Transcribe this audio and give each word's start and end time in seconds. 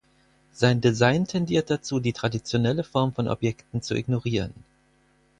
Sein 0.51 0.81
Design 0.81 1.27
tendiert 1.27 1.69
dazu 1.69 1.99
die 1.99 2.11
traditionelle 2.11 2.83
Form 2.83 3.13
von 3.13 3.27
Objekten 3.27 3.83
zu 3.83 3.93
ignorieren. 3.93 4.51